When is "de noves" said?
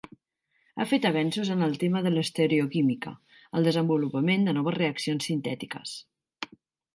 4.49-4.79